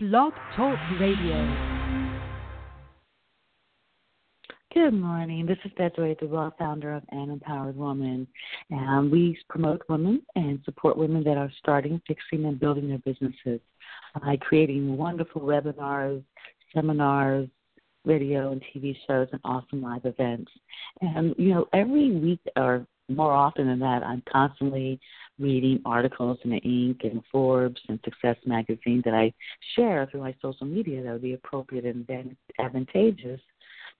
[0.00, 1.82] Blog Talk Radio.
[4.72, 5.44] Good morning.
[5.44, 8.28] This is Desiree DeWell, founder of An Empowered Woman.
[8.70, 13.58] And we promote women and support women that are starting, fixing, and building their businesses
[14.22, 16.22] by creating wonderful webinars,
[16.72, 17.48] seminars,
[18.04, 20.52] radio and TV shows, and awesome live events.
[21.00, 25.00] And, you know, every week or more often than that, I'm constantly
[25.38, 27.10] reading articles in the Inc.
[27.10, 29.32] and Forbes and Success Magazine that I
[29.76, 33.40] share through my social media that would be appropriate and advantageous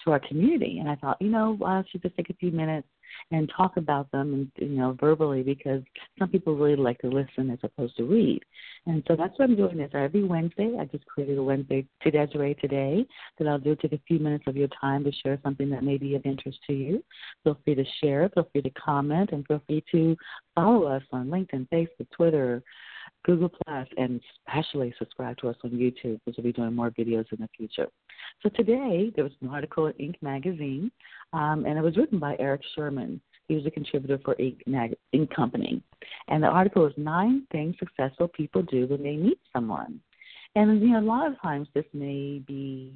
[0.05, 0.79] to our community.
[0.79, 2.89] And I thought, you know, why don't you just take a few minutes
[3.31, 5.83] and talk about them and you know verbally because
[6.19, 8.41] some people really like to listen as opposed to read.
[8.87, 10.77] And so that's what I'm doing is every Wednesday.
[10.79, 13.07] I just created a Wednesday to Desiree today
[13.39, 15.99] that I'll do take a few minutes of your time to share something that may
[15.99, 17.05] be of interest to you.
[17.45, 20.17] Feel free to share, feel free to comment, and feel free to
[20.55, 22.63] follow us on LinkedIn, Facebook, Twitter,
[23.25, 27.31] Google Plus, and especially subscribe to us on YouTube, because we'll be doing more videos
[27.33, 27.89] in the future.
[28.43, 30.15] So today there was an article in Inc.
[30.23, 30.91] magazine,
[31.33, 33.21] um, and it was written by Erik Sherman.
[33.49, 34.59] He was a contributor for Inc.
[34.67, 35.35] Mag- Inc.
[35.35, 35.83] Company,
[36.29, 40.01] and the article is nine things successful people do when they meet someone.
[40.55, 42.93] And you know, a lot of times this may be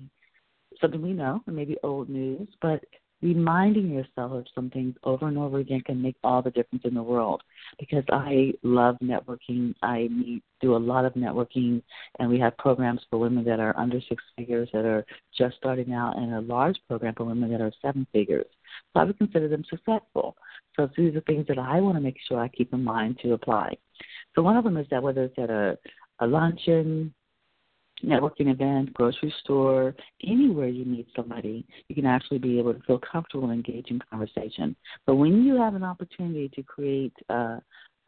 [0.80, 2.82] something we know, or maybe old news, but
[3.22, 6.94] reminding yourself of some things over and over again can make all the difference in
[6.94, 7.42] the world.
[7.78, 9.74] Because I love networking.
[9.82, 11.82] I meet, do a lot of networking,
[12.18, 15.06] and we have programs for women that are under six figures that are
[15.36, 18.46] just starting out, and a large program for women that are seven figures.
[18.92, 20.36] So I would consider them successful.
[20.76, 23.32] So these are things that I want to make sure I keep in mind to
[23.32, 23.76] apply.
[24.34, 25.78] So one of them is that whether it's at a,
[26.20, 27.14] a luncheon,
[28.04, 29.94] networking event, grocery store,
[30.26, 34.00] anywhere you meet somebody, you can actually be able to feel comfortable and engage in
[34.10, 34.76] conversation.
[35.06, 37.58] But when you have an opportunity to create uh,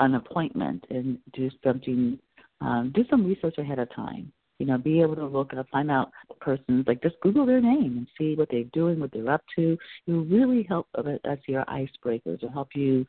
[0.01, 2.19] an appointment and do something,
[2.61, 4.33] um, do some research ahead of time.
[4.65, 7.61] You know, be able to look and find out the person's like just Google their
[7.61, 9.77] name and see what they're doing, what they're up to.
[10.07, 12.37] Will really help as your icebreakers.
[12.37, 13.07] It'll help you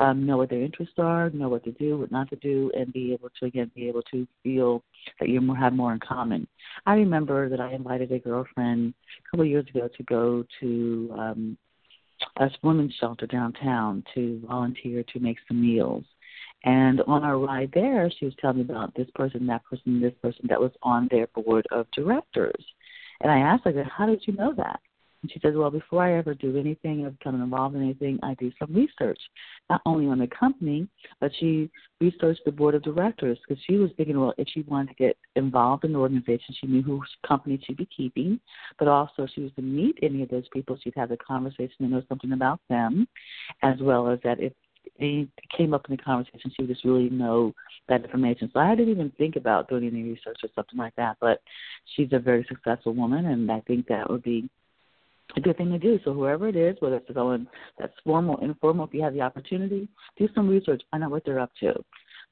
[0.00, 2.92] um, know what their interests are, know what to do, what not to do, and
[2.92, 4.82] be able to again be able to feel
[5.20, 6.48] that you have more in common.
[6.86, 11.14] I remember that I invited a girlfriend a couple of years ago to go to
[11.16, 11.58] um,
[12.38, 16.04] a women's shelter downtown to volunteer to make some meals
[16.64, 20.14] and on our ride there, she was telling me about this person, that person, this
[20.22, 22.64] person that was on their board of directors.
[23.20, 24.80] And I asked her, How did you know that?
[25.22, 28.34] And she said, Well, before I ever do anything or become involved in anything, I
[28.34, 29.18] do some research,
[29.70, 30.88] not only on the company,
[31.20, 34.88] but she researched the board of directors because she was thinking, well, if she wanted
[34.88, 38.38] to get involved in the organization, she knew whose company she'd be keeping,
[38.78, 41.90] but also she was to meet any of those people, she'd have a conversation and
[41.90, 43.08] know something about them,
[43.62, 44.52] as well as that if
[44.96, 47.52] it came up in the conversation, she would just really know
[47.88, 48.50] that information.
[48.52, 51.16] So I didn't even think about doing any research or something like that.
[51.20, 51.40] But
[51.94, 54.48] she's a very successful woman, and I think that would be
[55.36, 55.98] a good thing to do.
[56.04, 57.48] So whoever it is, whether it's someone
[57.78, 61.40] that's formal, informal, if you have the opportunity, do some research, find out what they're
[61.40, 61.74] up to.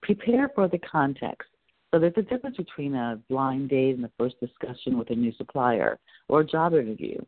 [0.03, 1.48] Prepare for the context.
[1.91, 5.32] So there's a difference between a blind date and the first discussion with a new
[5.36, 5.98] supplier
[6.28, 7.21] or a job interview.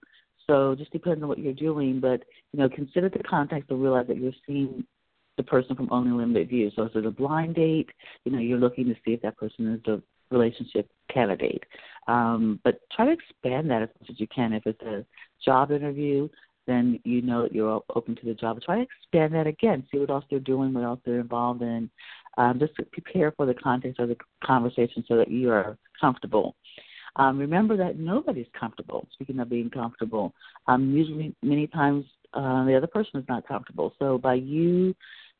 [0.47, 2.22] So just depends on what you're doing, but
[2.53, 4.84] you know, consider the context and realize that you're seeing
[5.36, 6.70] the person from only limited view.
[6.74, 7.91] So if it's a blind date,
[8.24, 11.64] you know, you're looking to see if that person is a relationship candidate.
[12.08, 14.52] Um, but try to expand that as much as you can.
[14.52, 15.04] If it's a
[15.44, 16.28] job interview,
[16.66, 18.60] then you know that you're open to the job.
[18.62, 19.84] Try to expand that again.
[19.91, 21.88] See what else they're doing, what else they're involved in.
[22.38, 26.56] Um, just prepare for the context of the conversation so that you are comfortable.
[27.16, 29.08] Um, remember that nobody's comfortable.
[29.12, 30.34] Speaking of being comfortable,
[30.66, 32.04] um, usually many times
[32.34, 33.94] uh, the other person is not comfortable.
[33.98, 34.94] So by you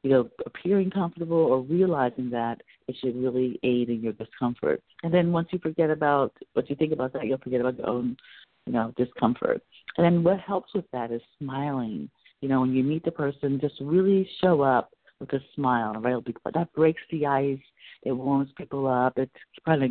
[0.07, 4.81] you know, appearing comfortable or realizing that it should really aid in your discomfort.
[5.03, 7.89] And then once you forget about what you think about that, you'll forget about your
[7.89, 8.17] own,
[8.67, 9.61] you know, discomfort.
[9.97, 12.09] And then what helps with that is smiling.
[12.41, 16.23] You know, when you meet the person, just really show up with a smile, right?
[16.55, 17.59] That breaks the ice.
[18.05, 19.19] It warms people up.
[19.19, 19.31] It
[19.65, 19.91] kind of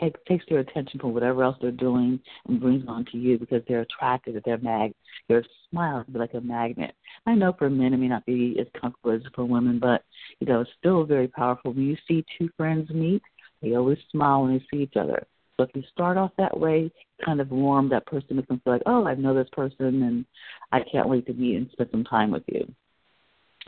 [0.00, 3.82] takes their attention from whatever else they're doing and brings on to you because they're
[3.82, 4.92] attracted to their mag
[5.28, 6.94] your smile is like a magnet.
[7.26, 10.04] I know for men it may not be as comfortable as for women, but
[10.40, 11.72] you know, it's still very powerful.
[11.72, 13.22] When you see two friends meet,
[13.62, 15.26] they always smile when they see each other.
[15.56, 16.92] So if you start off that way,
[17.24, 20.26] kind of warm that person makes them feel like, Oh, I know this person and
[20.70, 22.70] I can't wait to meet and spend some time with you.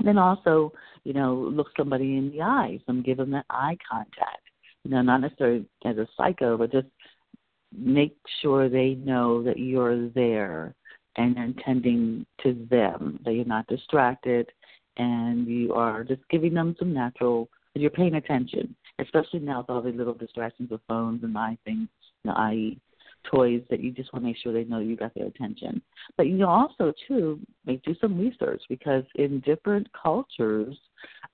[0.05, 0.73] Then also,
[1.05, 4.48] you know, look somebody in the eyes and give them that eye contact
[4.88, 6.87] you know, not necessarily as a psycho, but just
[7.76, 10.75] make sure they know that you're there
[11.17, 14.50] and you're intending to them, that you're not distracted
[14.96, 19.82] and you are just giving them some natural, you're paying attention, especially now with all
[19.82, 21.87] the little distractions of phones and eye things
[22.25, 22.81] you know, i.e.,
[23.31, 25.82] toys that you just want to make sure they know you got their attention.
[26.17, 30.75] But you also too make do some research because in different cultures,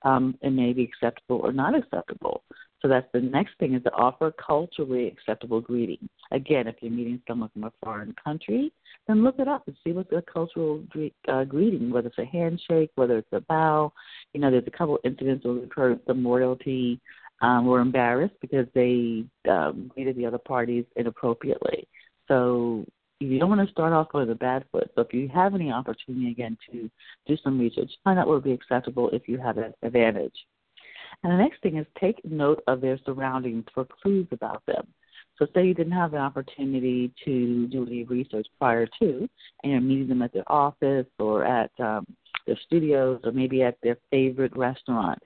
[0.01, 2.43] um, it may be acceptable or not acceptable.
[2.85, 6.07] So that's the next thing is to offer culturally acceptable greeting.
[6.31, 8.71] Again, if you're meeting someone from a foreign country,
[9.07, 10.83] then look it up and see what's a cultural
[11.27, 13.91] uh, greeting, whether it's a handshake, whether it's a bow.
[14.33, 17.01] You know, there's a couple incidents where some royalty
[17.41, 21.87] um, were embarrassed because they um, greeted the other parties inappropriately.
[22.27, 22.85] So
[23.19, 24.91] you don't want to start off with a bad foot.
[24.93, 26.87] So if you have any opportunity again to
[27.25, 30.35] do some research, find out what would be acceptable if you have an advantage.
[31.25, 34.85] And the next thing is take note of their surroundings for clues about them.
[35.39, 39.27] So, say you didn't have an opportunity to do any research prior to,
[39.63, 42.05] and you're meeting them at their office or at um,
[42.45, 45.17] their studios or maybe at their favorite restaurant.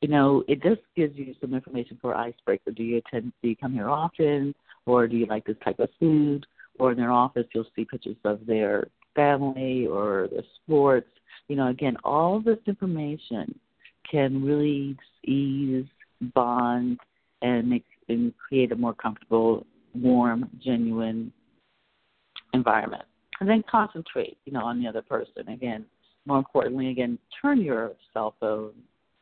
[0.00, 2.70] You know, it just gives you some information for icebreaker.
[2.70, 3.32] Do you attend?
[3.42, 4.54] Do you come here often,
[4.86, 6.46] or do you like this type of food?
[6.78, 8.86] Or in their office, you'll see pictures of their
[9.16, 11.10] family or their sports.
[11.48, 13.58] You know, again, all this information
[14.12, 15.86] can really ease,
[16.34, 17.00] bond,
[17.40, 21.32] and and create a more comfortable, warm, genuine
[22.52, 23.04] environment.
[23.40, 25.48] And then concentrate, you know, on the other person.
[25.48, 25.86] Again,
[26.26, 28.72] more importantly, again, turn your cell phone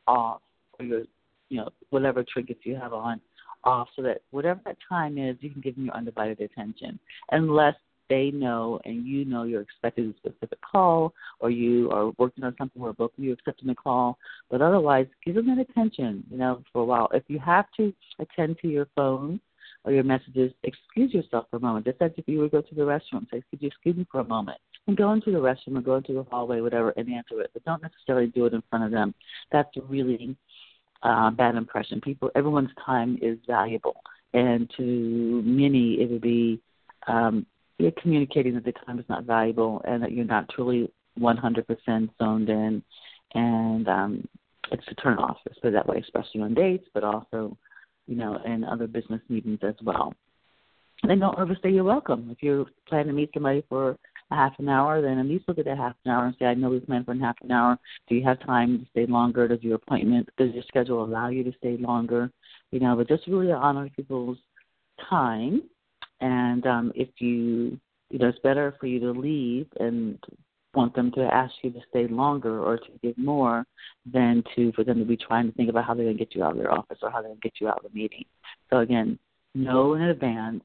[0.06, 0.42] off
[0.78, 1.02] or your,
[1.48, 3.20] you know, whatever trinkets you have on
[3.64, 6.98] off so that whatever that time is, you can give them your undivided attention.
[7.30, 7.76] Unless
[8.10, 12.54] they know and you know you're expecting a specific call or you are working on
[12.58, 14.18] something where both of you are accepting a call.
[14.50, 17.08] But otherwise, give them that attention, you know, for a while.
[17.14, 19.40] If you have to attend to your phone
[19.84, 21.86] or your messages, excuse yourself for a moment.
[21.86, 24.20] Just as if you would go to the restroom, say, could you excuse me for
[24.20, 24.58] a moment?
[24.86, 27.50] And go into the restroom or go into the hallway, whatever, and answer it.
[27.54, 29.14] But don't necessarily do it in front of them.
[29.52, 30.36] That's a really
[31.02, 32.00] uh, bad impression.
[32.00, 34.02] People, everyone's time is valuable.
[34.34, 36.60] And to many, it would be
[37.06, 37.46] um,
[37.80, 42.48] you're communicating that the time is not valuable and that you're not truly 100% zoned
[42.48, 42.82] in,
[43.34, 44.28] and um,
[44.70, 45.38] it's a turn off.
[45.46, 47.56] It that way, especially on dates, but also,
[48.06, 50.14] you know, in other business meetings as well.
[51.02, 52.28] And then don't overstay your welcome.
[52.30, 53.96] If you're planning to meet somebody for
[54.30, 56.46] a half an hour, then at least look at that half an hour and say,
[56.46, 57.78] I know we planned for a half an hour.
[58.08, 59.48] Do you have time to stay longer?
[59.48, 62.30] Does your appointment, does your schedule allow you to stay longer?
[62.70, 64.38] You know, but just really honor people's
[65.08, 65.62] time
[66.20, 67.78] and um, if you,
[68.10, 70.18] you know, it's better for you to leave and
[70.74, 73.66] want them to ask you to stay longer or to give more
[74.10, 76.34] than to for them to be trying to think about how they're going to get
[76.34, 77.98] you out of their office or how they're going to get you out of the
[77.98, 78.24] meeting.
[78.70, 79.18] So again,
[79.54, 80.62] know in advance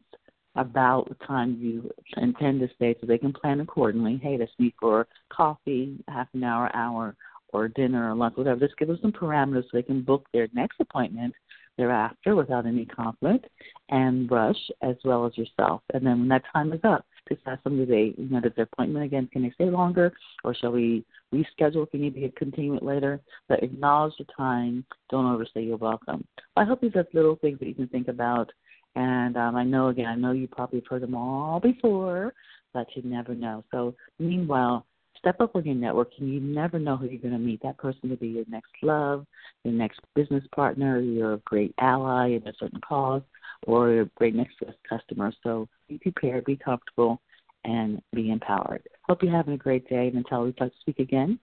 [0.56, 4.20] about the time you intend to stay so they can plan accordingly.
[4.22, 7.16] Hey, let's meet for coffee, half an hour, hour,
[7.50, 8.60] or dinner or lunch, whatever.
[8.60, 11.34] Just give them some parameters so they can book their next appointment
[11.78, 13.48] thereafter without any conflict
[13.90, 15.82] and rush as well as yourself.
[15.94, 17.06] And then when that time is up,
[17.48, 20.14] ask them, do they, you know, does their appointment again, can they stay longer
[20.44, 23.20] or shall we reschedule if you need to continue it later?
[23.48, 24.86] But acknowledge the time.
[25.10, 26.26] Don't overstay your welcome.
[26.56, 28.52] I hope these are little things that you can think about.
[28.96, 32.34] And um, I know, again, I know you probably have heard them all before,
[32.74, 33.64] but you never know.
[33.72, 34.86] So meanwhile,
[35.26, 36.32] step up on your networking.
[36.32, 37.64] You never know who you're going to meet.
[37.64, 39.26] That person could be your next love,
[39.64, 43.24] your next business partner, your great ally in a certain cause,
[43.66, 44.58] or your great next
[44.88, 45.34] customer.
[45.42, 47.20] So be prepared, be comfortable,
[47.64, 48.84] and be empowered.
[49.10, 50.08] Hope you're having a great day.
[50.08, 51.40] And until we talk, to speak again,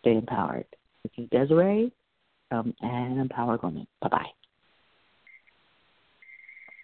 [0.00, 0.66] stay empowered.
[1.04, 1.92] This is Desiree
[2.50, 3.86] um, from An Empowered Woman.
[4.02, 4.39] Bye bye.